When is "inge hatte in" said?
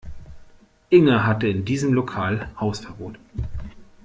0.89-1.63